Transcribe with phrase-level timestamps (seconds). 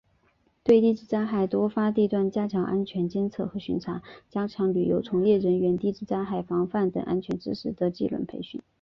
[0.63, 8.59] 对地质灾害多发地段加强安全监测和巡查；加强旅游从业人员地质灾害防范等安全知识技能的培训